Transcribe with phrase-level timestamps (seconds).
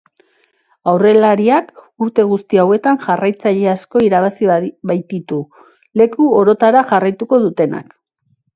[0.93, 1.67] Aurrelariak
[2.05, 4.51] urte guzti hauetan jarraitzaile asko irabazi
[4.95, 5.41] baititu,
[6.03, 7.97] leku orotara jarraitu dutenak.